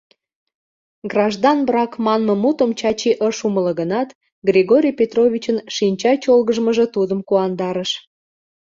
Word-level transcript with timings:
«Граждан 1.11 1.57
брак» 1.67 1.91
манме 2.05 2.33
мутым 2.43 2.71
Чачи 2.79 3.11
ыш 3.27 3.37
умыло 3.47 3.71
гынат, 3.79 4.09
Григорий 4.49 4.97
Петровичын 4.99 5.57
шинча 5.75 6.13
чолгыжмыжо 6.23 6.85
тудым 6.95 7.19
куандарыш. 7.27 7.91